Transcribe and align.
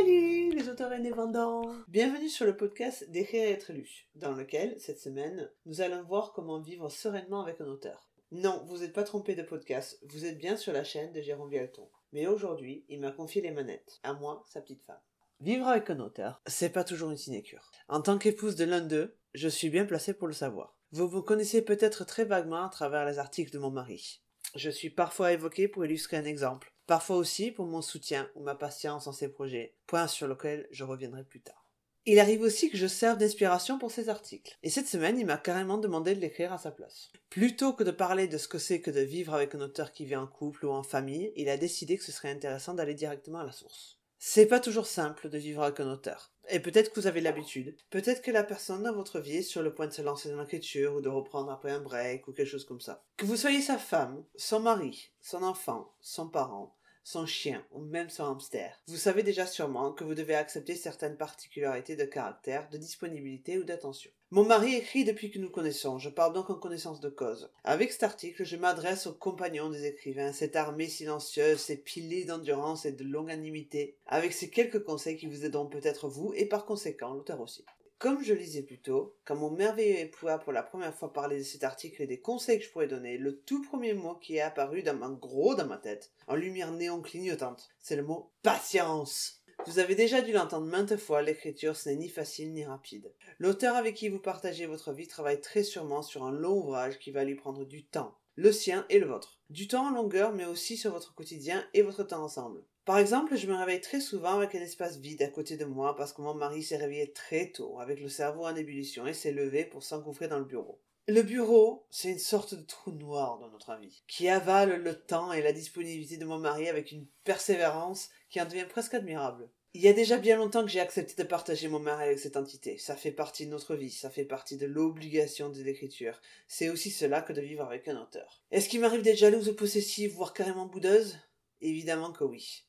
Salut 0.00 0.54
les 0.54 0.70
auteurs 0.70 0.92
indépendants 0.92 1.74
Bienvenue 1.88 2.30
sur 2.30 2.46
le 2.46 2.56
podcast 2.56 3.10
D'écrire 3.10 3.42
et 3.42 3.50
être 3.50 3.70
lu, 3.74 4.08
dans 4.14 4.32
lequel, 4.32 4.74
cette 4.80 4.98
semaine, 4.98 5.50
nous 5.66 5.82
allons 5.82 6.02
voir 6.04 6.32
comment 6.32 6.58
vivre 6.58 6.88
sereinement 6.88 7.42
avec 7.42 7.60
un 7.60 7.66
auteur. 7.66 8.08
Non, 8.32 8.64
vous 8.66 8.78
n'êtes 8.78 8.94
pas 8.94 9.02
trompé 9.02 9.34
de 9.34 9.42
podcast, 9.42 9.98
vous 10.08 10.24
êtes 10.24 10.38
bien 10.38 10.56
sur 10.56 10.72
la 10.72 10.84
chaîne 10.84 11.12
de 11.12 11.20
Jérôme 11.20 11.50
Vialton. 11.50 11.86
Mais 12.14 12.26
aujourd'hui, 12.26 12.86
il 12.88 12.98
m'a 12.98 13.10
confié 13.10 13.42
les 13.42 13.50
manettes, 13.50 14.00
à 14.02 14.14
moi, 14.14 14.42
sa 14.46 14.62
petite 14.62 14.82
femme. 14.84 15.02
Vivre 15.40 15.68
avec 15.68 15.90
un 15.90 16.00
auteur, 16.00 16.40
c'est 16.46 16.72
pas 16.72 16.84
toujours 16.84 17.10
une 17.10 17.18
sinécure. 17.18 17.70
En 17.86 18.00
tant 18.00 18.16
qu'épouse 18.16 18.56
de 18.56 18.64
l'un 18.64 18.80
d'eux, 18.80 19.18
je 19.34 19.48
suis 19.48 19.68
bien 19.68 19.84
placée 19.84 20.14
pour 20.14 20.28
le 20.28 20.32
savoir. 20.32 20.78
Vous 20.92 21.08
vous 21.08 21.22
connaissez 21.22 21.60
peut-être 21.60 22.06
très 22.06 22.24
vaguement 22.24 22.64
à 22.64 22.70
travers 22.70 23.04
les 23.04 23.18
articles 23.18 23.52
de 23.52 23.58
mon 23.58 23.70
mari. 23.70 24.22
Je 24.54 24.70
suis 24.70 24.90
parfois 24.90 25.32
évoqué 25.32 25.68
pour 25.68 25.84
illustrer 25.84 26.16
un 26.16 26.24
exemple, 26.24 26.72
parfois 26.90 27.18
aussi 27.18 27.52
pour 27.52 27.66
mon 27.66 27.82
soutien 27.82 28.28
ou 28.34 28.42
ma 28.42 28.56
patience 28.56 29.04
dans 29.04 29.12
ses 29.12 29.28
projets, 29.28 29.76
point 29.86 30.08
sur 30.08 30.26
lequel 30.26 30.66
je 30.72 30.82
reviendrai 30.82 31.22
plus 31.22 31.40
tard. 31.40 31.64
Il 32.04 32.18
arrive 32.18 32.42
aussi 32.42 32.68
que 32.68 32.76
je 32.76 32.88
serve 32.88 33.16
d'inspiration 33.16 33.78
pour 33.78 33.92
ses 33.92 34.08
articles, 34.08 34.58
et 34.64 34.70
cette 34.70 34.88
semaine 34.88 35.16
il 35.16 35.24
m'a 35.24 35.36
carrément 35.36 35.78
demandé 35.78 36.16
de 36.16 36.20
l'écrire 36.20 36.52
à 36.52 36.58
sa 36.58 36.72
place. 36.72 37.12
Plutôt 37.28 37.74
que 37.74 37.84
de 37.84 37.92
parler 37.92 38.26
de 38.26 38.38
ce 38.38 38.48
que 38.48 38.58
c'est 38.58 38.80
que 38.80 38.90
de 38.90 39.02
vivre 39.02 39.34
avec 39.34 39.54
un 39.54 39.60
auteur 39.60 39.92
qui 39.92 40.04
vit 40.04 40.16
en 40.16 40.26
couple 40.26 40.66
ou 40.66 40.72
en 40.72 40.82
famille, 40.82 41.32
il 41.36 41.48
a 41.48 41.56
décidé 41.56 41.96
que 41.96 42.02
ce 42.02 42.10
serait 42.10 42.32
intéressant 42.32 42.74
d'aller 42.74 42.94
directement 42.94 43.38
à 43.38 43.44
la 43.44 43.52
source. 43.52 44.00
C'est 44.18 44.46
pas 44.46 44.58
toujours 44.58 44.86
simple 44.86 45.30
de 45.30 45.38
vivre 45.38 45.62
avec 45.62 45.78
un 45.78 45.92
auteur. 45.92 46.32
Et 46.48 46.58
peut-être 46.58 46.92
que 46.92 46.98
vous 46.98 47.06
avez 47.06 47.20
l'habitude. 47.20 47.76
Peut-être 47.90 48.20
que 48.20 48.32
la 48.32 48.42
personne 48.42 48.82
dans 48.82 48.92
votre 48.92 49.20
vie 49.20 49.36
est 49.36 49.42
sur 49.42 49.62
le 49.62 49.72
point 49.72 49.86
de 49.86 49.92
se 49.92 50.02
lancer 50.02 50.28
dans 50.28 50.40
l'écriture 50.40 50.96
ou 50.96 51.00
de 51.00 51.08
reprendre 51.08 51.52
après 51.52 51.70
un 51.70 51.80
break 51.80 52.26
ou 52.26 52.32
quelque 52.32 52.50
chose 52.50 52.66
comme 52.66 52.80
ça. 52.80 53.04
Que 53.16 53.24
vous 53.24 53.36
soyez 53.36 53.62
sa 53.62 53.78
femme, 53.78 54.24
son 54.34 54.58
mari, 54.58 55.10
son 55.20 55.44
enfant, 55.44 55.94
son 56.00 56.28
parent, 56.28 56.76
son 57.02 57.26
chien 57.26 57.64
ou 57.72 57.80
même 57.80 58.10
son 58.10 58.24
hamster. 58.24 58.80
Vous 58.86 58.96
savez 58.96 59.22
déjà 59.22 59.46
sûrement 59.46 59.92
que 59.92 60.04
vous 60.04 60.14
devez 60.14 60.34
accepter 60.34 60.74
certaines 60.74 61.16
particularités 61.16 61.96
de 61.96 62.04
caractère, 62.04 62.68
de 62.70 62.78
disponibilité 62.78 63.58
ou 63.58 63.64
d'attention. 63.64 64.10
Mon 64.32 64.44
mari 64.44 64.76
écrit 64.76 65.04
depuis 65.04 65.30
que 65.32 65.40
nous 65.40 65.50
connaissons, 65.50 65.98
je 65.98 66.08
parle 66.08 66.32
donc 66.32 66.50
en 66.50 66.54
connaissance 66.54 67.00
de 67.00 67.08
cause. 67.08 67.50
Avec 67.64 67.90
cet 67.90 68.04
article, 68.04 68.44
je 68.44 68.56
m'adresse 68.56 69.08
aux 69.08 69.12
compagnons 69.12 69.70
des 69.70 69.86
écrivains, 69.86 70.32
cette 70.32 70.54
armée 70.54 70.88
silencieuse, 70.88 71.58
ces 71.58 71.76
piliers 71.76 72.24
d'endurance 72.24 72.86
et 72.86 72.92
de 72.92 73.02
longanimité, 73.02 73.96
avec 74.06 74.32
ces 74.32 74.48
quelques 74.48 74.84
conseils 74.84 75.16
qui 75.16 75.26
vous 75.26 75.44
aideront 75.44 75.66
peut-être 75.66 76.08
vous 76.08 76.32
et 76.36 76.46
par 76.46 76.64
conséquent 76.64 77.12
l'auteur 77.12 77.40
aussi. 77.40 77.64
Comme 78.00 78.24
je 78.24 78.32
lisais 78.32 78.62
plus 78.62 78.80
tôt, 78.80 79.14
quand 79.26 79.36
mon 79.36 79.50
merveilleux 79.50 79.98
époux 79.98 80.28
a 80.28 80.38
pour 80.38 80.52
la 80.52 80.62
première 80.62 80.94
fois 80.94 81.12
parlé 81.12 81.36
de 81.36 81.42
cet 81.42 81.64
article 81.64 82.00
et 82.00 82.06
des 82.06 82.18
conseils 82.18 82.58
que 82.58 82.64
je 82.64 82.70
pourrais 82.70 82.86
donner, 82.86 83.18
le 83.18 83.40
tout 83.40 83.60
premier 83.60 83.92
mot 83.92 84.14
qui 84.14 84.36
est 84.36 84.40
apparu 84.40 84.82
dans 84.82 85.10
gros 85.10 85.54
dans 85.54 85.66
ma 85.66 85.76
tête, 85.76 86.10
en 86.26 86.34
lumière 86.34 86.72
néon 86.72 87.02
clignotante, 87.02 87.68
c'est 87.78 87.96
le 87.96 88.02
mot 88.02 88.32
patience. 88.42 89.42
Vous 89.66 89.80
avez 89.80 89.94
déjà 89.94 90.22
dû 90.22 90.32
l'entendre 90.32 90.66
maintes 90.66 90.96
fois, 90.96 91.20
l'écriture 91.20 91.76
ce 91.76 91.90
n'est 91.90 91.96
ni 91.96 92.08
facile 92.08 92.54
ni 92.54 92.64
rapide. 92.64 93.12
L'auteur 93.38 93.76
avec 93.76 93.96
qui 93.96 94.08
vous 94.08 94.18
partagez 94.18 94.64
votre 94.64 94.94
vie 94.94 95.06
travaille 95.06 95.42
très 95.42 95.62
sûrement 95.62 96.00
sur 96.00 96.24
un 96.24 96.32
long 96.32 96.56
ouvrage 96.56 96.98
qui 96.98 97.10
va 97.10 97.24
lui 97.24 97.34
prendre 97.34 97.66
du 97.66 97.84
temps, 97.84 98.16
le 98.34 98.50
sien 98.50 98.86
et 98.88 98.98
le 98.98 99.08
vôtre. 99.08 99.42
Du 99.50 99.68
temps 99.68 99.88
en 99.88 99.90
longueur 99.90 100.32
mais 100.32 100.46
aussi 100.46 100.78
sur 100.78 100.92
votre 100.92 101.14
quotidien 101.14 101.62
et 101.74 101.82
votre 101.82 102.04
temps 102.04 102.24
ensemble. 102.24 102.64
Par 102.90 102.98
exemple, 102.98 103.36
je 103.36 103.46
me 103.46 103.54
réveille 103.54 103.80
très 103.80 104.00
souvent 104.00 104.34
avec 104.34 104.52
un 104.56 104.60
espace 104.60 104.98
vide 104.98 105.22
à 105.22 105.28
côté 105.28 105.56
de 105.56 105.64
moi 105.64 105.94
parce 105.94 106.12
que 106.12 106.22
mon 106.22 106.34
mari 106.34 106.64
s'est 106.64 106.76
réveillé 106.76 107.12
très 107.12 107.52
tôt, 107.52 107.78
avec 107.78 108.00
le 108.00 108.08
cerveau 108.08 108.44
en 108.44 108.56
ébullition, 108.56 109.06
et 109.06 109.14
s'est 109.14 109.30
levé 109.30 109.64
pour 109.64 109.84
s'engouffrer 109.84 110.26
dans 110.26 110.40
le 110.40 110.44
bureau. 110.44 110.80
Le 111.06 111.22
bureau, 111.22 111.86
c'est 111.88 112.10
une 112.10 112.18
sorte 112.18 112.56
de 112.56 112.62
trou 112.62 112.90
noir 112.90 113.38
dans 113.38 113.48
notre 113.48 113.78
vie, 113.78 114.02
qui 114.08 114.28
avale 114.28 114.82
le 114.82 115.00
temps 115.00 115.32
et 115.32 115.40
la 115.40 115.52
disponibilité 115.52 116.16
de 116.16 116.24
mon 116.24 116.38
mari 116.40 116.68
avec 116.68 116.90
une 116.90 117.06
persévérance 117.22 118.08
qui 118.28 118.40
en 118.40 118.44
devient 118.44 118.66
presque 118.68 118.94
admirable. 118.94 119.48
Il 119.72 119.82
y 119.82 119.88
a 119.88 119.92
déjà 119.92 120.18
bien 120.18 120.36
longtemps 120.36 120.64
que 120.64 120.70
j'ai 120.72 120.80
accepté 120.80 121.14
de 121.14 121.28
partager 121.28 121.68
mon 121.68 121.78
mari 121.78 122.06
avec 122.06 122.18
cette 122.18 122.36
entité. 122.36 122.76
Ça 122.76 122.96
fait 122.96 123.12
partie 123.12 123.46
de 123.46 123.52
notre 123.52 123.76
vie, 123.76 123.92
ça 123.92 124.10
fait 124.10 124.24
partie 124.24 124.56
de 124.56 124.66
l'obligation 124.66 125.48
de 125.48 125.62
l'écriture. 125.62 126.20
C'est 126.48 126.70
aussi 126.70 126.90
cela 126.90 127.22
que 127.22 127.32
de 127.32 127.40
vivre 127.40 127.62
avec 127.62 127.86
un 127.86 128.02
auteur. 128.02 128.42
Est-ce 128.50 128.68
qu'il 128.68 128.80
m'arrive 128.80 129.02
d'être 129.02 129.16
jalouse 129.16 129.48
ou 129.48 129.54
possessive, 129.54 130.12
voire 130.12 130.34
carrément 130.34 130.66
boudeuse? 130.66 131.20
Évidemment 131.60 132.10
que 132.10 132.24
oui. 132.24 132.64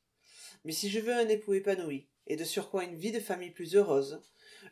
Mais 0.63 0.71
si 0.71 0.89
je 0.89 0.99
veux 0.99 1.13
un 1.13 1.27
époux 1.27 1.53
épanoui, 1.53 2.07
et 2.27 2.35
de 2.35 2.43
surcroît 2.43 2.83
une 2.83 2.95
vie 2.95 3.11
de 3.11 3.19
famille 3.19 3.51
plus 3.51 3.75
heureuse, 3.75 4.21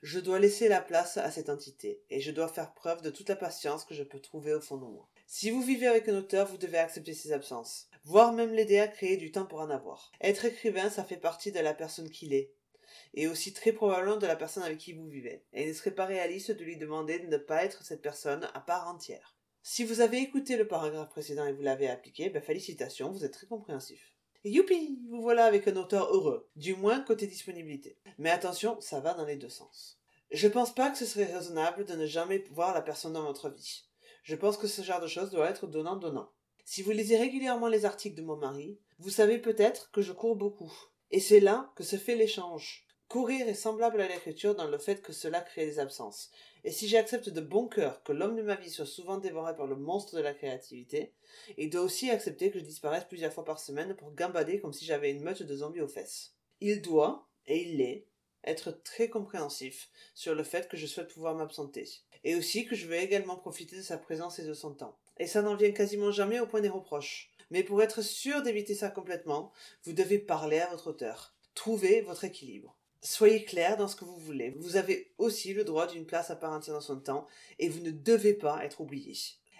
je 0.03 0.19
dois 0.19 0.39
laisser 0.39 0.67
la 0.67 0.81
place 0.81 1.17
à 1.17 1.31
cette 1.31 1.49
entité, 1.49 2.03
et 2.09 2.21
je 2.21 2.31
dois 2.31 2.47
faire 2.47 2.73
preuve 2.73 3.01
de 3.01 3.09
toute 3.09 3.29
la 3.29 3.35
patience 3.35 3.85
que 3.85 3.95
je 3.95 4.03
peux 4.03 4.19
trouver 4.19 4.53
au 4.53 4.61
fond 4.61 4.77
de 4.77 4.85
moi. 4.85 5.09
Si 5.25 5.49
vous 5.49 5.61
vivez 5.61 5.87
avec 5.87 6.07
un 6.07 6.17
auteur, 6.17 6.47
vous 6.47 6.57
devez 6.57 6.77
accepter 6.77 7.13
ses 7.13 7.33
absences, 7.33 7.89
voire 8.03 8.33
même 8.33 8.53
l'aider 8.53 8.79
à 8.79 8.87
créer 8.87 9.17
du 9.17 9.31
temps 9.31 9.45
pour 9.45 9.59
en 9.59 9.69
avoir. 9.69 10.11
Être 10.21 10.45
écrivain, 10.45 10.89
ça 10.89 11.03
fait 11.03 11.17
partie 11.17 11.51
de 11.51 11.59
la 11.59 11.73
personne 11.73 12.09
qu'il 12.09 12.33
est, 12.33 12.53
et 13.13 13.27
aussi 13.27 13.53
très 13.53 13.73
probablement 13.73 14.17
de 14.17 14.27
la 14.27 14.35
personne 14.35 14.63
avec 14.63 14.77
qui 14.77 14.93
vous 14.93 15.07
vivez, 15.07 15.43
et 15.53 15.63
il 15.63 15.69
ne 15.69 15.73
serait 15.73 15.95
pas 15.95 16.05
réaliste 16.05 16.51
de 16.51 16.63
lui 16.63 16.77
demander 16.77 17.19
de 17.19 17.27
ne 17.27 17.37
pas 17.37 17.65
être 17.65 17.83
cette 17.83 18.01
personne 18.01 18.47
à 18.53 18.59
part 18.59 18.87
entière. 18.87 19.35
Si 19.63 19.83
vous 19.83 20.01
avez 20.01 20.19
écouté 20.19 20.55
le 20.55 20.67
paragraphe 20.67 21.09
précédent 21.09 21.45
et 21.45 21.51
vous 21.51 21.61
l'avez 21.61 21.89
appliqué, 21.89 22.29
ben 22.29 22.41
félicitations, 22.41 23.11
vous 23.11 23.25
êtes 23.25 23.33
très 23.33 23.47
compréhensif. 23.47 24.15
Vous 24.45 25.21
voilà 25.21 25.45
avec 25.45 25.67
un 25.67 25.75
auteur 25.75 26.13
heureux, 26.13 26.49
du 26.55 26.75
moins 26.75 27.01
côté 27.01 27.27
disponibilité. 27.27 27.97
Mais 28.17 28.29
attention, 28.29 28.79
ça 28.79 29.01
va 29.01 29.13
dans 29.13 29.25
les 29.25 29.35
deux 29.35 29.49
sens. 29.49 29.99
Je 30.31 30.47
pense 30.47 30.73
pas 30.73 30.89
que 30.89 30.97
ce 30.97 31.05
serait 31.05 31.25
raisonnable 31.25 31.85
de 31.85 31.95
ne 31.95 32.05
jamais 32.05 32.45
voir 32.51 32.73
la 32.73 32.81
personne 32.81 33.13
dans 33.13 33.25
votre 33.25 33.49
vie. 33.49 33.83
Je 34.23 34.35
pense 34.35 34.57
que 34.57 34.67
ce 34.67 34.81
genre 34.81 35.01
de 35.01 35.07
choses 35.07 35.31
doit 35.31 35.49
être 35.49 35.67
donnant-donnant. 35.67 36.31
Si 36.63 36.83
vous 36.83 36.91
lisez 36.91 37.17
régulièrement 37.17 37.67
les 37.67 37.83
articles 37.85 38.15
de 38.15 38.21
mon 38.21 38.37
mari, 38.37 38.79
vous 38.99 39.09
savez 39.09 39.39
peut-être 39.39 39.91
que 39.91 40.01
je 40.01 40.13
cours 40.13 40.35
beaucoup. 40.35 40.71
Et 41.11 41.19
c'est 41.19 41.39
là 41.39 41.73
que 41.75 41.83
se 41.83 41.95
fait 41.95 42.15
l'échange. 42.15 42.85
Courir 43.07 43.47
est 43.49 43.55
semblable 43.55 43.99
à 43.99 44.07
l'écriture 44.07 44.53
dans 44.55 44.67
le 44.67 44.77
fait 44.77 45.01
que 45.01 45.13
cela 45.13 45.41
crée 45.41 45.65
des 45.65 45.79
absences. 45.79 46.29
Et 46.63 46.71
si 46.71 46.87
j'accepte 46.87 47.29
de 47.29 47.41
bon 47.41 47.67
cœur 47.67 48.03
que 48.03 48.11
l'homme 48.11 48.35
de 48.35 48.41
ma 48.41 48.55
vie 48.55 48.69
soit 48.69 48.85
souvent 48.85 49.17
dévoré 49.17 49.55
par 49.55 49.67
le 49.67 49.75
monstre 49.75 50.15
de 50.15 50.21
la 50.21 50.33
créativité, 50.33 51.13
il 51.57 51.69
doit 51.69 51.81
aussi 51.81 52.09
accepter 52.09 52.51
que 52.51 52.59
je 52.59 52.65
disparaisse 52.65 53.05
plusieurs 53.05 53.33
fois 53.33 53.45
par 53.45 53.59
semaine 53.59 53.95
pour 53.95 54.13
gambader 54.13 54.59
comme 54.59 54.73
si 54.73 54.85
j'avais 54.85 55.11
une 55.11 55.23
meute 55.23 55.43
de 55.43 55.55
zombies 55.55 55.81
aux 55.81 55.87
fesses. 55.87 56.35
Il 56.59 56.81
doit, 56.81 57.29
et 57.47 57.63
il 57.63 57.77
l'est, 57.77 58.05
être 58.43 58.71
très 58.83 59.09
compréhensif 59.09 59.89
sur 60.13 60.35
le 60.35 60.43
fait 60.43 60.67
que 60.67 60.77
je 60.77 60.85
souhaite 60.85 61.13
pouvoir 61.13 61.35
m'absenter. 61.35 61.89
Et 62.23 62.35
aussi 62.35 62.65
que 62.65 62.75
je 62.75 62.87
veux 62.87 62.95
également 62.95 63.37
profiter 63.37 63.77
de 63.77 63.81
sa 63.81 63.97
présence 63.97 64.39
et 64.39 64.45
de 64.45 64.53
son 64.53 64.73
temps. 64.73 64.97
Et 65.17 65.27
ça 65.27 65.41
n'en 65.41 65.55
vient 65.55 65.71
quasiment 65.71 66.11
jamais 66.11 66.39
au 66.39 66.47
point 66.47 66.61
des 66.61 66.69
reproches. 66.69 67.31
Mais 67.51 67.63
pour 67.63 67.81
être 67.81 68.01
sûr 68.01 68.41
d'éviter 68.41 68.75
ça 68.75 68.89
complètement, 68.89 69.51
vous 69.83 69.93
devez 69.93 70.19
parler 70.19 70.59
à 70.59 70.69
votre 70.69 70.87
auteur. 70.87 71.33
Trouvez 71.55 72.01
votre 72.01 72.25
équilibre. 72.25 72.78
Soyez 73.01 73.45
clair 73.45 73.77
dans 73.77 73.87
ce 73.87 73.95
que 73.95 74.03
vous 74.03 74.17
voulez. 74.17 74.51
Vous 74.57 74.75
avez 74.75 75.13
aussi 75.17 75.53
le 75.53 75.63
droit 75.63 75.87
d'une 75.87 76.05
place 76.05 76.31
à 76.31 76.35
part 76.35 76.51
entière 76.51 76.75
dans 76.75 76.81
son 76.81 76.99
temps 76.99 77.27
et 77.57 77.69
vous 77.69 77.79
ne 77.79 77.91
devez 77.91 78.33
pas 78.33 78.63
être 78.65 78.81
oublié. 78.81 79.17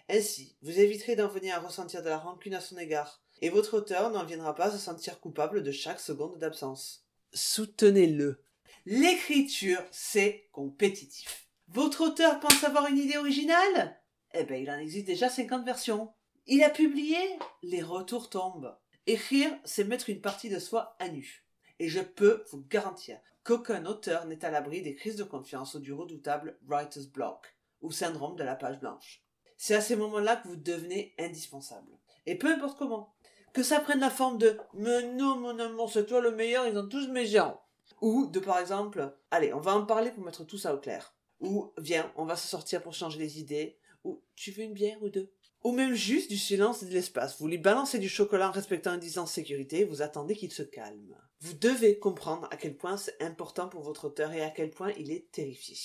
Ainsi, 0.09 0.57
vous 0.61 0.79
éviterez 0.79 1.15
d'en 1.15 1.29
venir 1.29 1.55
à 1.55 1.59
ressentir 1.59 2.03
de 2.03 2.09
la 2.09 2.17
rancune 2.17 2.55
à 2.55 2.61
son 2.61 2.77
égard 2.77 3.21
et 3.41 3.49
votre 3.49 3.77
auteur 3.77 4.09
n'en 4.11 4.25
viendra 4.25 4.55
pas 4.55 4.65
à 4.65 4.71
se 4.71 4.77
sentir 4.77 5.21
coupable 5.21 5.63
de 5.63 5.71
chaque 5.71 6.01
seconde 6.01 6.37
d'absence. 6.37 7.05
Soutenez-le. 7.33 8.43
L'écriture, 8.85 9.83
c'est 9.91 10.49
compétitif. 10.51 11.47
Votre 11.69 12.01
auteur 12.01 12.39
pense 12.41 12.63
avoir 12.63 12.87
une 12.87 12.97
idée 12.97 13.17
originale? 13.17 14.01
Eh 14.33 14.43
ben, 14.43 14.61
il 14.61 14.69
en 14.69 14.79
existe 14.79 15.07
déjà 15.07 15.29
50 15.29 15.63
versions. 15.63 16.11
Il 16.45 16.61
a 16.63 16.69
publié? 16.69 17.17
Les 17.61 17.83
retours 17.83 18.29
tombent. 18.29 18.75
Écrire, 19.05 19.55
c'est 19.63 19.85
mettre 19.85 20.09
une 20.09 20.21
partie 20.21 20.49
de 20.49 20.59
soi 20.59 20.97
à 20.99 21.07
nu 21.07 21.45
et 21.79 21.87
je 21.87 22.01
peux 22.01 22.43
vous 22.51 22.63
garantir 22.69 23.19
qu'aucun 23.43 23.85
auteur 23.85 24.25
n'est 24.25 24.45
à 24.45 24.51
l'abri 24.51 24.81
des 24.81 24.95
crises 24.95 25.15
de 25.15 25.23
confiance 25.23 25.73
ou 25.73 25.79
du 25.79 25.93
redoutable 25.93 26.57
writer's 26.67 27.07
block 27.07 27.55
ou 27.81 27.91
syndrome 27.91 28.35
de 28.35 28.43
la 28.43 28.55
page 28.55 28.79
blanche. 28.79 29.23
C'est 29.57 29.75
à 29.75 29.81
ces 29.81 29.95
moments-là 29.95 30.37
que 30.37 30.47
vous 30.47 30.55
devenez 30.55 31.13
indispensable. 31.17 31.91
Et 32.25 32.37
peu 32.37 32.47
importe 32.47 32.77
comment. 32.77 33.13
Que 33.53 33.63
ça 33.63 33.79
prenne 33.79 33.99
la 33.99 34.09
forme 34.09 34.37
de 34.37 34.57
Mais 34.73 35.13
non, 35.13 35.37
mon 35.37 35.57
amour, 35.57 35.91
c'est 35.91 36.05
toi 36.05 36.21
le 36.21 36.31
meilleur, 36.31 36.67
ils 36.67 36.77
ont 36.77 36.87
tous 36.87 37.09
mes 37.09 37.25
gens. 37.25 37.61
Ou 38.01 38.27
de 38.27 38.39
par 38.39 38.59
exemple 38.59 39.15
Allez, 39.31 39.53
on 39.53 39.59
va 39.59 39.75
en 39.75 39.85
parler 39.85 40.11
pour 40.11 40.23
mettre 40.23 40.45
tout 40.45 40.57
ça 40.57 40.73
au 40.73 40.77
clair. 40.77 41.13
Ou 41.39 41.73
Viens, 41.77 42.11
on 42.15 42.25
va 42.25 42.35
se 42.35 42.47
sortir 42.47 42.81
pour 42.81 42.93
changer 42.93 43.19
les 43.19 43.39
idées. 43.39 43.77
Ou 44.03 44.21
Tu 44.35 44.51
veux 44.51 44.63
une 44.63 44.73
bière 44.73 45.01
ou 45.01 45.09
deux? 45.09 45.31
Ou 45.63 45.71
même 45.71 45.93
juste 45.93 46.29
du 46.29 46.37
silence 46.37 46.83
et 46.83 46.85
de 46.85 46.93
l'espace. 46.93 47.39
Vous 47.39 47.47
lui 47.47 47.57
balancez 47.57 47.99
du 47.99 48.09
chocolat 48.09 48.49
en 48.49 48.51
respectant 48.51 48.93
une 48.93 48.99
distance 48.99 49.33
sécurité 49.33 49.81
et 49.81 49.85
vous 49.85 50.01
attendez 50.01 50.35
qu'il 50.35 50.51
se 50.51 50.63
calme. 50.63 51.15
Vous 51.41 51.53
devez 51.53 51.99
comprendre 51.99 52.47
à 52.51 52.57
quel 52.57 52.75
point 52.75 52.97
c'est 52.97 53.21
important 53.21 53.67
pour 53.69 53.81
votre 53.81 54.05
auteur 54.05 54.33
et 54.33 54.41
à 54.41 54.49
quel 54.49 54.71
point 54.71 54.91
il 54.97 55.11
est 55.11 55.31
terrifié. 55.31 55.77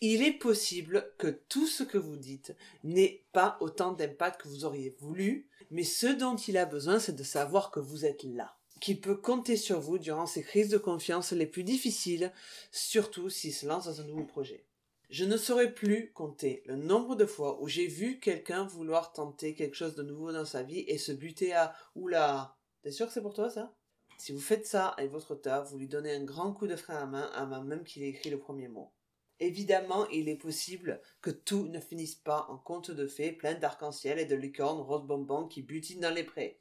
Il 0.00 0.22
est 0.22 0.32
possible 0.32 1.12
que 1.18 1.28
tout 1.48 1.66
ce 1.66 1.82
que 1.82 1.98
vous 1.98 2.16
dites 2.16 2.56
n'ait 2.84 3.24
pas 3.32 3.58
autant 3.60 3.92
d'impact 3.92 4.42
que 4.42 4.48
vous 4.48 4.64
auriez 4.64 4.96
voulu, 4.98 5.48
mais 5.70 5.84
ce 5.84 6.06
dont 6.06 6.36
il 6.36 6.56
a 6.56 6.64
besoin, 6.64 6.98
c'est 6.98 7.14
de 7.14 7.22
savoir 7.22 7.70
que 7.70 7.80
vous 7.80 8.06
êtes 8.06 8.24
là 8.24 8.56
qu'il 8.80 9.00
peut 9.00 9.16
compter 9.16 9.56
sur 9.56 9.78
vous 9.78 9.98
durant 9.98 10.26
ces 10.26 10.42
crises 10.42 10.70
de 10.70 10.78
confiance 10.78 11.32
les 11.32 11.46
plus 11.46 11.64
difficiles, 11.64 12.32
surtout 12.72 13.28
s'il 13.28 13.52
se 13.52 13.66
lance 13.66 13.84
dans 13.84 14.00
un 14.00 14.04
nouveau 14.04 14.24
projet. 14.24 14.64
Je 15.10 15.24
ne 15.24 15.36
saurais 15.36 15.74
plus 15.74 16.12
compter 16.12 16.62
le 16.66 16.76
nombre 16.76 17.16
de 17.16 17.26
fois 17.26 17.60
où 17.60 17.66
j'ai 17.66 17.88
vu 17.88 18.20
quelqu'un 18.20 18.64
vouloir 18.64 19.12
tenter 19.12 19.56
quelque 19.56 19.74
chose 19.74 19.96
de 19.96 20.04
nouveau 20.04 20.30
dans 20.30 20.44
sa 20.44 20.62
vie 20.62 20.84
et 20.86 20.98
se 20.98 21.10
buter 21.10 21.52
à 21.52 21.74
Oula, 21.96 22.56
t'es 22.82 22.92
sûr 22.92 23.08
que 23.08 23.12
c'est 23.12 23.20
pour 23.20 23.34
toi 23.34 23.50
ça? 23.50 23.74
Si 24.18 24.30
vous 24.30 24.38
faites 24.38 24.68
ça 24.68 24.86
avec 24.86 25.10
votre 25.10 25.32
auteur, 25.32 25.64
vous 25.64 25.78
lui 25.78 25.88
donnez 25.88 26.14
un 26.14 26.22
grand 26.22 26.52
coup 26.52 26.68
de 26.68 26.76
frein 26.76 26.94
à 26.94 27.06
main 27.06 27.28
avant 27.34 27.60
même 27.64 27.82
qu'il 27.82 28.04
ait 28.04 28.10
écrit 28.10 28.30
le 28.30 28.38
premier 28.38 28.68
mot. 28.68 28.92
Évidemment, 29.40 30.06
il 30.10 30.28
est 30.28 30.36
possible 30.36 31.00
que 31.22 31.30
tout 31.30 31.66
ne 31.66 31.80
finisse 31.80 32.14
pas 32.14 32.46
en 32.48 32.56
conte 32.56 32.92
de 32.92 33.08
fées 33.08 33.32
plein 33.32 33.54
d'arc-en-ciel 33.54 34.20
et 34.20 34.26
de 34.26 34.36
licornes 34.36 34.80
rose 34.80 35.08
bonbons 35.08 35.48
qui 35.48 35.62
butinent 35.62 36.02
dans 36.02 36.14
les 36.14 36.22
prés. 36.22 36.60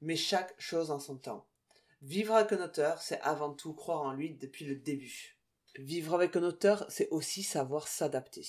Mais 0.00 0.16
chaque 0.16 0.60
chose 0.60 0.90
en 0.90 0.98
son 0.98 1.16
temps. 1.16 1.46
Vivre 2.02 2.34
avec 2.34 2.50
un 2.50 2.64
auteur, 2.64 3.00
c'est 3.00 3.20
avant 3.20 3.54
tout 3.54 3.72
croire 3.72 4.02
en 4.02 4.14
lui 4.14 4.34
depuis 4.34 4.64
le 4.64 4.74
début. 4.74 5.37
Vivre 5.78 6.14
avec 6.14 6.34
un 6.34 6.42
auteur, 6.42 6.84
c'est 6.88 7.08
aussi 7.10 7.44
savoir 7.44 7.86
s'adapter. 7.86 8.44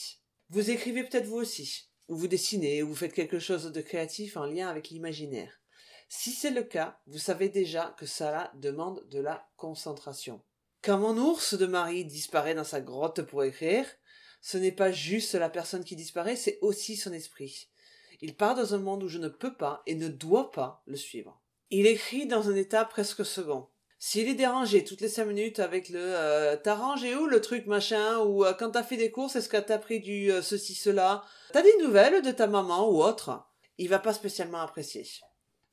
Vous 0.49 0.71
écrivez 0.71 1.03
peut-être 1.03 1.27
vous 1.27 1.37
aussi, 1.37 1.91
ou 2.07 2.15
vous 2.15 2.27
dessinez, 2.27 2.81
ou 2.81 2.87
vous 2.87 2.95
faites 2.95 3.13
quelque 3.13 3.37
chose 3.37 3.71
de 3.71 3.81
créatif 3.81 4.35
en 4.35 4.45
lien 4.45 4.67
avec 4.67 4.89
l'imaginaire. 4.89 5.61
Si 6.07 6.31
c'est 6.31 6.49
le 6.49 6.63
cas, 6.63 6.99
vous 7.05 7.19
savez 7.19 7.49
déjà 7.49 7.95
que 7.99 8.07
cela 8.07 8.51
demande 8.55 9.07
de 9.09 9.19
la 9.19 9.47
concentration. 9.57 10.41
Quand 10.81 10.97
mon 10.97 11.17
ours 11.17 11.53
de 11.53 11.67
Marie 11.67 12.03
disparaît 12.03 12.55
dans 12.55 12.63
sa 12.63 12.81
grotte 12.81 13.21
pour 13.21 13.43
écrire, 13.43 13.85
ce 14.41 14.57
n'est 14.57 14.71
pas 14.71 14.91
juste 14.91 15.35
la 15.35 15.51
personne 15.51 15.83
qui 15.83 15.95
disparaît, 15.95 16.35
c'est 16.35 16.57
aussi 16.61 16.95
son 16.95 17.13
esprit. 17.13 17.69
Il 18.21 18.35
part 18.35 18.55
dans 18.55 18.73
un 18.73 18.79
monde 18.79 19.03
où 19.03 19.07
je 19.07 19.19
ne 19.19 19.27
peux 19.27 19.55
pas 19.55 19.83
et 19.85 19.93
ne 19.93 20.07
dois 20.07 20.49
pas 20.49 20.81
le 20.87 20.95
suivre. 20.95 21.39
Il 21.69 21.85
écrit 21.85 22.25
dans 22.25 22.49
un 22.49 22.55
état 22.55 22.85
presque 22.85 23.23
second. 23.23 23.67
S'il 24.01 24.29
est 24.29 24.35
dérangé 24.35 24.85
toutes 24.85 25.01
les 25.01 25.09
cinq 25.09 25.25
minutes 25.25 25.59
avec 25.59 25.89
le 25.89 25.99
euh, 25.99 26.55
t'as 26.55 26.75
rangé 26.75 27.15
où 27.17 27.25
le 27.25 27.41
truc 27.41 27.65
machin 27.65 28.19
ou 28.19 28.45
euh, 28.45 28.53
quand 28.53 28.71
t'as 28.71 28.83
fait 28.83 28.95
des 28.95 29.11
courses 29.11 29.35
est-ce 29.35 29.49
que 29.49 29.57
t'as 29.57 29.77
pris 29.77 29.99
du 29.99 30.31
euh, 30.31 30.41
ceci 30.41 30.73
cela? 30.73 31.25
T'as 31.51 31.61
des 31.61 31.77
nouvelles 31.81 32.21
de 32.21 32.31
ta 32.31 32.47
maman 32.47 32.89
ou 32.89 33.03
autre? 33.03 33.45
Il 33.77 33.89
va 33.89 33.99
pas 33.99 34.13
spécialement 34.13 34.61
apprécier. 34.61 35.05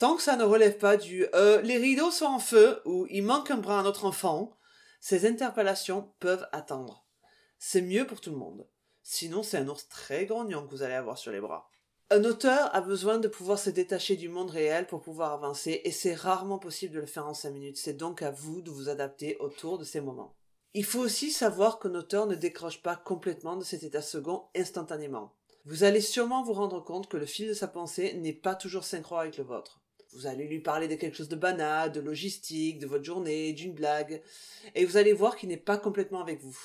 Tant 0.00 0.17
que 0.17 0.23
ça 0.23 0.34
ne 0.34 0.43
relève 0.43 0.76
pas 0.76 0.96
du 0.96 1.25
euh, 1.37 1.61
les 1.61 1.76
rideaux 1.76 2.11
sont 2.11 2.26
en 2.26 2.40
feu 2.40 2.82
ou 2.84 3.06
il 3.11 3.23
manque 3.23 3.52
un 3.52 3.58
bras 3.58 3.78
à 3.78 3.82
notre 3.84 4.05
enfant 4.05 4.58
ces 4.99 5.25
interpellations 5.25 6.12
peuvent 6.19 6.49
attendre. 6.50 7.06
C'est 7.58 7.82
mieux 7.82 8.08
pour 8.08 8.20
tout 8.20 8.31
le 8.31 8.38
monde. 8.38 8.69
Sinon 9.05 9.44
c'est 9.44 9.58
un 9.58 9.69
ours 9.69 9.87
très 9.88 10.26
grognon 10.26 10.67
que 10.67 10.70
vous 10.72 10.82
allez 10.82 10.94
avoir 10.94 11.17
sur 11.17 11.31
les 11.31 11.40
bras 11.40 11.70
un 12.11 12.25
auteur 12.25 12.73
a 12.75 12.81
besoin 12.81 13.19
de 13.19 13.29
pouvoir 13.29 13.58
se 13.58 13.70
détacher 13.70 14.17
du 14.17 14.29
monde 14.29 14.50
réel 14.50 14.87
pour 14.87 15.00
pouvoir 15.00 15.32
avancer, 15.32 15.81
et 15.85 15.91
c'est 15.91 16.14
rarement 16.14 16.58
possible 16.58 16.94
de 16.94 17.00
le 17.00 17.06
faire 17.06 17.26
en 17.26 17.35
cinq 17.35 17.50
minutes. 17.50 17.79
C'est 17.79 17.97
donc 17.97 18.23
à 18.23 18.31
vous 18.31 18.62
de 18.62 18.70
vous 18.70 18.88
adapter 18.88 19.37
autour 19.38 19.76
de 19.79 19.85
ces 19.85 20.00
moments. 20.00 20.37
Il 20.75 20.85
faut 20.85 21.00
aussi 21.00 21.31
savoir 21.31 21.79
qu'un 21.79 21.94
auteur 21.94 22.26
ne 22.26 22.35
décroche 22.35 22.82
pas 22.82 22.97
complètement 22.97 23.56
de 23.56 23.64
cet 23.64 23.82
état 23.82 24.03
second 24.03 24.44
instantanément. 24.55 25.35
Vous 25.64 25.82
allez 25.82 26.00
sûrement 26.00 26.44
vous 26.44 26.53
rendre 26.53 26.85
compte 26.85 27.08
que 27.08 27.17
le 27.17 27.26
fil 27.26 27.49
de 27.49 27.55
sa 27.55 27.67
pensée 27.67 28.14
n'est 28.14 28.32
pas 28.32 28.55
toujours 28.55 28.85
synchro 28.85 29.17
avec 29.17 29.37
le 29.37 29.44
vôtre. 29.44 29.81
Vous 30.12 30.29
allez 30.29 30.47
lui 30.47 30.61
parler 30.61 30.87
de 30.87 30.94
quelque 30.94 31.17
chose 31.17 31.29
de 31.29 31.35
banal, 31.35 31.91
de 31.91 32.00
logistique, 32.00 32.79
de 32.79 32.87
votre 32.87 33.05
journée, 33.05 33.53
d'une 33.53 33.75
blague, 33.75 34.23
et 34.75 34.85
vous 34.85 34.97
allez 34.97 35.12
voir 35.12 35.37
qu'il 35.37 35.49
n'est 35.49 35.56
pas 35.56 35.76
complètement 35.76 36.20
avec 36.20 36.41
vous. 36.41 36.56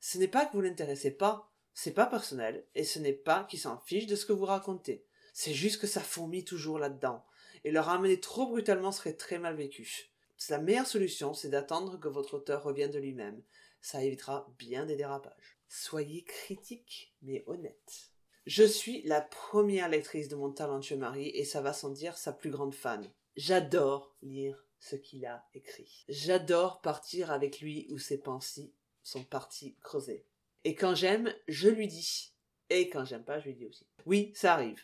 Ce 0.00 0.18
n'est 0.18 0.28
pas 0.28 0.44
que 0.44 0.52
vous 0.52 0.60
l'intéressez 0.60 1.12
pas, 1.12 1.51
c'est 1.74 1.92
pas 1.92 2.06
personnel, 2.06 2.66
et 2.74 2.84
ce 2.84 2.98
n'est 2.98 3.12
pas 3.12 3.44
qu'il 3.44 3.58
s'en 3.58 3.78
fiche 3.78 4.06
de 4.06 4.16
ce 4.16 4.26
que 4.26 4.32
vous 4.32 4.44
racontez. 4.44 5.06
C'est 5.32 5.54
juste 5.54 5.80
que 5.80 5.86
ça 5.86 6.00
fourmille 6.00 6.44
toujours 6.44 6.78
là-dedans, 6.78 7.24
et 7.64 7.70
le 7.70 7.80
ramener 7.80 8.20
trop 8.20 8.46
brutalement 8.46 8.92
serait 8.92 9.14
très 9.14 9.38
mal 9.38 9.56
vécu. 9.56 10.12
La 10.48 10.58
meilleure 10.58 10.86
solution, 10.86 11.34
c'est 11.34 11.48
d'attendre 11.48 11.98
que 11.98 12.08
votre 12.08 12.34
auteur 12.34 12.64
revienne 12.64 12.90
de 12.90 12.98
lui-même. 12.98 13.42
Ça 13.80 14.02
évitera 14.02 14.52
bien 14.58 14.86
des 14.86 14.96
dérapages. 14.96 15.58
Soyez 15.68 16.24
critique, 16.24 17.14
mais 17.22 17.44
honnête. 17.46 18.10
Je 18.46 18.64
suis 18.64 19.02
la 19.02 19.20
première 19.20 19.88
lectrice 19.88 20.28
de 20.28 20.34
mon 20.34 20.50
talentueux 20.50 20.96
mari, 20.96 21.28
et 21.28 21.44
ça 21.44 21.60
va 21.60 21.72
sans 21.72 21.90
dire 21.90 22.18
sa 22.18 22.32
plus 22.32 22.50
grande 22.50 22.74
fan. 22.74 23.08
J'adore 23.36 24.16
lire 24.20 24.66
ce 24.80 24.96
qu'il 24.96 25.24
a 25.26 25.46
écrit. 25.54 26.04
J'adore 26.08 26.80
partir 26.80 27.30
avec 27.30 27.60
lui 27.60 27.86
où 27.90 27.98
ses 27.98 28.18
pensées 28.18 28.74
sont 29.04 29.24
parties 29.24 29.76
creuser. 29.80 30.26
Et 30.64 30.74
quand 30.74 30.94
j'aime, 30.94 31.32
je 31.48 31.68
lui 31.68 31.88
dis. 31.88 32.32
Et 32.70 32.88
quand 32.88 33.04
j'aime 33.04 33.24
pas, 33.24 33.38
je 33.40 33.46
lui 33.46 33.54
dis 33.54 33.66
aussi. 33.66 33.86
Oui, 34.06 34.32
ça 34.34 34.54
arrive. 34.54 34.80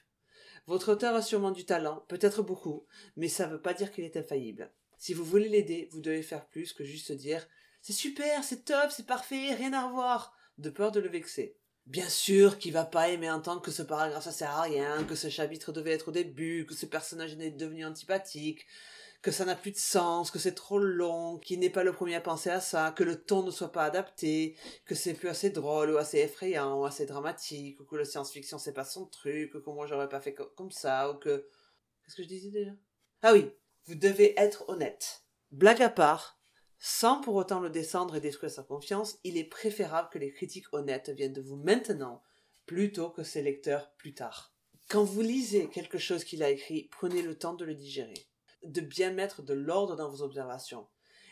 Votre 0.66 0.92
auteur 0.92 1.14
a 1.14 1.22
sûrement 1.22 1.50
du 1.50 1.64
talent, 1.64 2.04
peut-être 2.08 2.42
beaucoup, 2.42 2.86
mais 3.16 3.28
ça 3.28 3.46
ne 3.46 3.52
veut 3.52 3.62
pas 3.62 3.72
dire 3.72 3.90
qu'il 3.90 4.04
est 4.04 4.18
infaillible. 4.18 4.70
Si 4.98 5.14
vous 5.14 5.24
voulez 5.24 5.48
l'aider, 5.48 5.88
vous 5.92 6.00
devez 6.00 6.22
faire 6.22 6.46
plus 6.46 6.74
que 6.74 6.84
juste 6.84 7.12
dire 7.12 7.48
C'est 7.80 7.94
super, 7.94 8.44
c'est 8.44 8.64
top, 8.64 8.90
c'est 8.90 9.06
parfait, 9.06 9.54
rien 9.54 9.72
à 9.72 9.86
revoir, 9.86 10.36
de 10.58 10.68
peur 10.68 10.92
de 10.92 11.00
le 11.00 11.08
vexer. 11.08 11.56
Bien 11.86 12.08
sûr 12.08 12.58
qu'il 12.58 12.74
va 12.74 12.84
pas 12.84 13.08
aimer 13.08 13.30
entendre 13.30 13.62
que 13.62 13.70
ce 13.70 13.82
paragraphe 13.82 14.24
ça 14.24 14.32
sert 14.32 14.50
à 14.50 14.62
rien, 14.62 15.04
que 15.04 15.14
ce 15.14 15.30
chapitre 15.30 15.72
devait 15.72 15.92
être 15.92 16.08
au 16.08 16.12
début, 16.12 16.66
que 16.66 16.74
ce 16.74 16.84
personnage 16.84 17.32
est 17.32 17.50
devenu 17.52 17.86
antipathique, 17.86 18.66
que 19.20 19.30
ça 19.30 19.44
n'a 19.44 19.56
plus 19.56 19.72
de 19.72 19.76
sens, 19.76 20.30
que 20.30 20.38
c'est 20.38 20.54
trop 20.54 20.78
long, 20.78 21.38
qu'il 21.38 21.58
n'est 21.58 21.70
pas 21.70 21.82
le 21.82 21.92
premier 21.92 22.14
à 22.14 22.20
penser 22.20 22.50
à 22.50 22.60
ça, 22.60 22.92
que 22.92 23.02
le 23.02 23.20
ton 23.20 23.42
ne 23.42 23.50
soit 23.50 23.72
pas 23.72 23.84
adapté, 23.84 24.56
que 24.84 24.94
c'est 24.94 25.14
plus 25.14 25.28
assez 25.28 25.50
drôle 25.50 25.90
ou 25.90 25.96
assez 25.96 26.18
effrayant 26.18 26.80
ou 26.80 26.84
assez 26.84 27.04
dramatique, 27.04 27.80
ou 27.80 27.84
que 27.84 27.96
le 27.96 28.04
science-fiction 28.04 28.58
c'est 28.58 28.72
pas 28.72 28.84
son 28.84 29.06
truc, 29.06 29.54
ou 29.54 29.60
que 29.60 29.70
moi 29.70 29.86
j'aurais 29.86 30.08
pas 30.08 30.20
fait 30.20 30.34
comme 30.34 30.70
ça, 30.70 31.10
ou 31.10 31.14
que... 31.14 31.48
Qu'est-ce 32.04 32.16
que 32.16 32.22
je 32.22 32.28
disais 32.28 32.50
déjà? 32.50 32.70
Ah 33.22 33.32
oui, 33.32 33.50
vous 33.86 33.96
devez 33.96 34.38
être 34.38 34.68
honnête. 34.68 35.24
Blague 35.50 35.82
à 35.82 35.90
part, 35.90 36.38
sans 36.78 37.20
pour 37.20 37.34
autant 37.34 37.58
le 37.58 37.70
descendre 37.70 38.14
et 38.14 38.20
détruire 38.20 38.52
sa 38.52 38.62
confiance, 38.62 39.18
il 39.24 39.36
est 39.36 39.44
préférable 39.44 40.10
que 40.12 40.18
les 40.18 40.30
critiques 40.30 40.72
honnêtes 40.72 41.10
viennent 41.10 41.32
de 41.32 41.42
vous 41.42 41.56
maintenant, 41.56 42.22
plutôt 42.66 43.10
que 43.10 43.24
ses 43.24 43.42
lecteurs 43.42 43.92
plus 43.96 44.14
tard. 44.14 44.54
Quand 44.88 45.02
vous 45.02 45.22
lisez 45.22 45.68
quelque 45.68 45.98
chose 45.98 46.22
qu'il 46.22 46.42
a 46.42 46.50
écrit, 46.50 46.88
prenez 46.92 47.20
le 47.20 47.36
temps 47.36 47.54
de 47.54 47.64
le 47.64 47.74
digérer 47.74 48.14
de 48.62 48.80
bien 48.80 49.12
mettre 49.12 49.42
de 49.42 49.54
l'ordre 49.54 49.96
dans 49.96 50.10
vos 50.10 50.22
observations. 50.22 50.86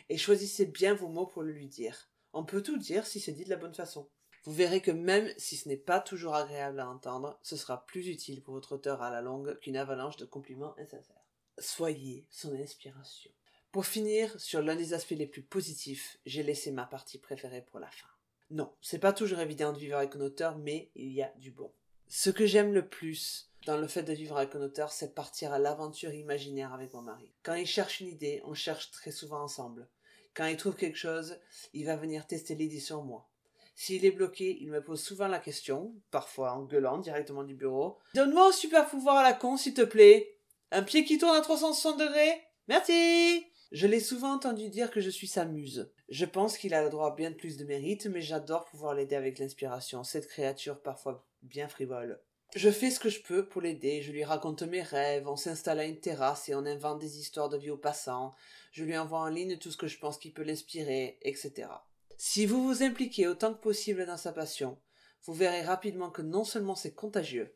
Et 0.09 0.19
choisissez 0.19 0.67
bien 0.67 0.95
vos 0.95 1.09
mots 1.09 1.27
pour 1.27 1.43
le 1.43 1.53
lui 1.53 1.69
dire. 1.69 2.11
On 2.33 2.45
peut 2.45 2.63
tout 2.63 2.79
dire 2.79 3.07
si 3.07 3.21
c'est 3.21 3.33
dit 3.33 3.45
de 3.45 3.51
la 3.51 3.57
bonne 3.57 3.75
façon. 3.75 4.09
Vous 4.45 4.53
verrez 4.53 4.81
que 4.81 4.93
même 4.93 5.29
si 5.37 5.57
ce 5.57 5.69
n'est 5.69 5.77
pas 5.77 5.99
toujours 5.99 6.37
agréable 6.37 6.79
à 6.79 6.89
entendre, 6.89 7.39
ce 7.43 7.57
sera 7.57 7.85
plus 7.85 8.07
utile 8.07 8.43
pour 8.43 8.55
votre 8.55 8.77
auteur 8.77 9.03
à 9.03 9.11
la 9.11 9.21
longue 9.21 9.59
qu'une 9.59 9.77
avalanche 9.77 10.17
de 10.17 10.25
compliments 10.25 10.79
insincères. 10.79 11.25
Soyez 11.59 12.27
son 12.31 12.55
inspiration. 12.55 13.33
Pour 13.73 13.87
finir, 13.87 14.41
sur 14.41 14.63
l'un 14.63 14.77
des 14.77 14.95
aspects 14.95 15.11
les 15.11 15.27
plus 15.27 15.43
positifs, 15.43 16.19
j'ai 16.25 16.45
laissé 16.45 16.71
ma 16.71 16.87
partie 16.87 17.19
préférée 17.19 17.63
pour 17.63 17.81
la 17.81 17.91
fin. 17.91 18.07
Non, 18.51 18.73
c'est 18.81 19.01
pas 19.01 19.13
toujours 19.13 19.41
évident 19.41 19.73
de 19.73 19.79
vivre 19.79 19.97
avec 19.97 20.15
un 20.15 20.21
auteur, 20.21 20.57
mais 20.59 20.91
il 20.95 21.13
y 21.13 21.23
a 21.23 21.33
du 21.39 21.51
bon. 21.51 21.73
Ce 22.07 22.31
que 22.31 22.47
j'aime 22.47 22.73
le 22.73 22.89
plus, 22.89 23.51
dans 23.67 23.77
le 23.77 23.89
fait 23.89 24.05
de 24.05 24.13
vivre 24.13 24.37
avec 24.39 24.55
un 24.55 24.63
auteur, 24.63 24.93
c'est 24.93 25.13
partir 25.13 25.53
à 25.53 25.59
l'aventure 25.59 26.15
imaginaire 26.15 26.73
avec 26.73 26.95
mon 26.95 27.03
mari. 27.03 27.33
Quand 27.43 27.55
il 27.55 27.67
cherche 27.67 28.01
une 28.01 28.07
idée, 28.07 28.41
on 28.45 28.55
cherche 28.55 28.93
très 28.93 29.11
souvent 29.11 29.43
ensemble. 29.43 29.89
Quand 30.35 30.47
il 30.47 30.57
trouve 30.57 30.77
quelque 30.77 30.97
chose, 30.97 31.41
il 31.73 31.85
va 31.85 31.97
venir 31.97 32.29
tester 32.29 32.55
l'idée 32.55 32.79
sur 32.79 33.03
moi. 33.03 33.29
S'il 33.75 34.05
est 34.05 34.13
bloqué, 34.13 34.57
il 34.61 34.71
me 34.71 34.83
pose 34.83 35.03
souvent 35.03 35.27
la 35.27 35.41
question, 35.41 35.93
parfois 36.13 36.53
en 36.53 36.63
gueulant 36.63 36.99
directement 36.99 37.43
du 37.43 37.55
bureau. 37.55 37.99
Donne-moi 38.15 38.49
un 38.49 38.53
super 38.53 38.87
pouvoir 38.87 39.17
à 39.17 39.23
la 39.25 39.33
con, 39.33 39.57
s'il 39.57 39.75
te 39.75 39.83
plaît. 39.83 40.39
Un 40.71 40.85
pied 40.85 41.05
qui 41.05 41.19
tourne 41.19 41.37
à 41.37 41.41
360 41.41 41.99
degrés 41.99 42.41
Merci 42.69 43.45
Je 43.73 43.87
l'ai 43.89 44.01
souvent 44.01 44.35
entendu 44.35 44.69
dire 44.69 44.93
que 44.93 45.01
je 45.01 45.11
suis 45.11 45.27
sa 45.27 45.45
muse. 45.45 45.93
Je 46.09 46.25
pense 46.25 46.57
qu'il 46.57 46.73
a 46.73 46.85
le 46.85 46.91
droit 46.91 47.09
à 47.09 47.15
bien 47.17 47.33
plus 47.33 47.57
de 47.57 47.65
mérite, 47.65 48.07
mais 48.07 48.23
j'adore 48.23 48.65
pouvoir 48.65 48.95
l'aider 48.95 49.17
avec 49.17 49.41
l'inspiration, 49.41 50.05
cette 50.05 50.29
créature 50.29 50.81
parfois 50.81 51.27
bien 51.43 51.69
frivole. 51.69 52.21
Je 52.57 52.71
fais 52.71 52.91
ce 52.91 52.99
que 52.99 53.11
je 53.11 53.21
peux 53.21 53.45
pour 53.45 53.61
l'aider, 53.61 54.01
je 54.01 54.13
lui 54.13 54.25
raconte 54.25 54.63
mes 54.63 54.81
rêves, 54.81 55.29
on 55.29 55.37
s'installe 55.37 55.79
à 55.79 55.85
une 55.85 56.01
terrasse 56.01 56.49
et 56.49 56.55
on 56.55 56.65
invente 56.65 56.99
des 56.99 57.19
histoires 57.19 57.51
de 57.51 57.59
vie 57.59 57.69
aux 57.69 57.77
passants, 57.77 58.35
je 58.73 58.83
lui 58.83 58.97
envoie 58.97 59.19
en 59.19 59.29
ligne 59.29 59.59
tout 59.59 59.71
ce 59.71 59.77
que 59.77 59.89
je 59.89 59.99
pense 59.99 60.17
qui 60.17 60.31
peut 60.31 60.43
l'inspirer, 60.43 61.19
etc. 61.21 61.69
Si 62.17 62.47
vous 62.47 62.67
vous 62.67 62.83
impliquez 62.83 63.29
autant 63.29 63.53
que 63.53 63.61
possible 63.61 64.07
dans 64.07 64.17
sa 64.17 64.33
passion, 64.33 64.79
vous 65.25 65.35
verrez 65.35 65.61
rapidement 65.61 66.09
que 66.09 66.23
non 66.23 66.45
seulement 66.45 66.75
c'est 66.75 66.95
contagieux, 66.95 67.55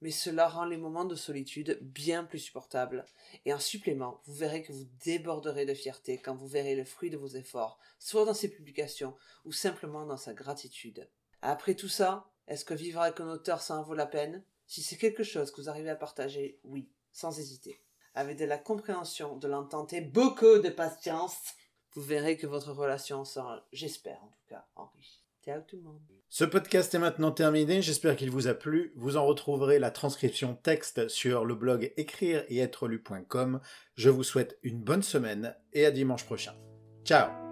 mais 0.00 0.10
cela 0.10 0.48
rend 0.48 0.64
les 0.64 0.78
moments 0.78 1.04
de 1.04 1.14
solitude 1.14 1.78
bien 1.80 2.24
plus 2.24 2.40
supportables. 2.40 3.04
Et 3.44 3.54
en 3.54 3.60
supplément, 3.60 4.20
vous 4.24 4.34
verrez 4.34 4.64
que 4.64 4.72
vous 4.72 4.88
déborderez 5.04 5.64
de 5.64 5.74
fierté 5.74 6.18
quand 6.18 6.34
vous 6.34 6.48
verrez 6.48 6.74
le 6.74 6.84
fruit 6.84 7.10
de 7.10 7.16
vos 7.16 7.28
efforts, 7.28 7.78
soit 8.00 8.24
dans 8.24 8.34
ses 8.34 8.50
publications 8.50 9.14
ou 9.44 9.52
simplement 9.52 10.06
dans 10.06 10.16
sa 10.16 10.34
gratitude. 10.34 11.08
Après 11.40 11.76
tout 11.76 11.88
ça, 11.88 12.26
est-ce 12.50 12.64
que 12.64 12.74
vivre 12.74 13.00
avec 13.00 13.20
un 13.20 13.28
auteur, 13.28 13.62
ça 13.62 13.76
en 13.76 13.82
vaut 13.82 13.94
la 13.94 14.06
peine? 14.06 14.42
Si 14.66 14.82
c'est 14.82 14.96
quelque 14.96 15.22
chose 15.22 15.52
que 15.52 15.60
vous 15.60 15.68
arrivez 15.68 15.88
à 15.88 15.96
partager, 15.96 16.58
oui, 16.64 16.90
sans 17.12 17.38
hésiter. 17.38 17.80
Avec 18.14 18.36
de 18.38 18.44
la 18.44 18.58
compréhension, 18.58 19.36
de 19.36 19.46
l'entente 19.46 19.92
et 19.92 20.00
beaucoup 20.00 20.58
de 20.58 20.68
patience, 20.68 21.36
vous 21.94 22.02
verrez 22.02 22.36
que 22.36 22.48
votre 22.48 22.72
relation 22.72 23.24
sera, 23.24 23.66
j'espère 23.72 24.22
en 24.24 24.28
tout 24.28 24.48
cas, 24.48 24.66
enrichie. 24.74 25.24
Ciao 25.44 25.62
tout 25.66 25.76
le 25.76 25.82
monde. 25.82 26.00
Ce 26.28 26.44
podcast 26.44 26.92
est 26.92 26.98
maintenant 26.98 27.30
terminé, 27.30 27.82
j'espère 27.82 28.16
qu'il 28.16 28.30
vous 28.30 28.48
a 28.48 28.54
plu. 28.54 28.92
Vous 28.96 29.16
en 29.16 29.24
retrouverez 29.24 29.78
la 29.78 29.92
transcription 29.92 30.54
texte 30.54 31.08
sur 31.08 31.44
le 31.44 31.54
blog 31.54 31.92
écrire 31.96 32.44
et 32.48 32.58
être 32.58 32.88
lu.com. 32.88 33.60
Je 33.94 34.10
vous 34.10 34.24
souhaite 34.24 34.58
une 34.62 34.82
bonne 34.82 35.02
semaine 35.02 35.56
et 35.72 35.86
à 35.86 35.92
dimanche 35.92 36.24
prochain. 36.24 36.54
Ciao 37.04 37.49